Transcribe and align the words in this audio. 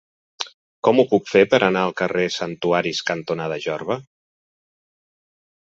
Com 0.87 1.01
ho 1.01 1.05
puc 1.11 1.29
fer 1.33 1.43
per 1.51 1.59
anar 1.67 1.83
al 1.89 1.93
carrer 2.01 2.25
Santuaris 2.37 3.03
cantonada 3.13 3.61
Jorba? 3.69 4.01